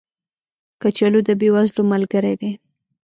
کچالو 0.81 1.19
د 1.27 1.29
بې 1.39 1.49
وزلو 1.55 1.81
ملګری 1.91 2.33
دی 2.41 2.51